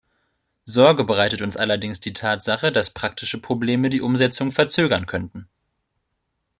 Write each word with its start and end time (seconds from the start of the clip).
Sorge 0.65 1.03
bereitet 1.03 1.43
uns 1.43 1.57
allerdings 1.57 1.99
die 1.99 2.11
Tatsache, 2.13 2.71
dass 2.71 2.89
praktische 2.89 3.39
Probleme 3.39 3.91
die 3.91 4.01
Umsetzung 4.01 4.51
verzögern 4.51 5.05
könnten. 5.05 5.47